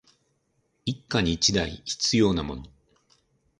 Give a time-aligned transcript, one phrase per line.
[0.83, 2.63] 一家に一台必要なもの